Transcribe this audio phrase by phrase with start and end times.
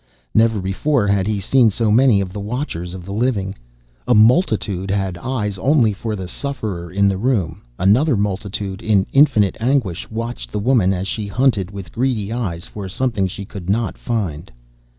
[0.33, 3.53] Never before had he seen so many of the Watchers of the Living.
[4.07, 9.55] A multitude had eyes only for the sufferer in the room, another multitude, in infinite
[9.59, 13.95] anguish, watched the woman as she hunted with greedy eyes for something she could not
[13.95, 14.51] find.